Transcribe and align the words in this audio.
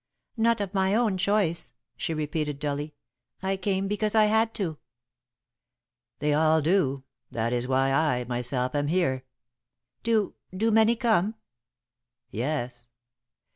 "Not 0.35 0.59
of 0.61 0.73
my 0.73 0.95
own 0.95 1.15
choice," 1.19 1.73
she 1.95 2.11
repeated, 2.15 2.57
dully. 2.57 2.95
"I 3.43 3.55
came 3.55 3.87
because 3.87 4.15
I 4.15 4.25
had 4.25 4.55
to." 4.55 4.79
"They 6.17 6.33
all 6.33 6.59
do. 6.59 7.03
That 7.29 7.53
is 7.53 7.67
why 7.67 7.93
I 7.93 8.23
myself 8.23 8.73
am 8.73 8.87
here." 8.87 9.25
"Do 10.01 10.33
do 10.57 10.71
many 10.71 10.95
come?" 10.95 11.35
"Yes." 12.31 12.89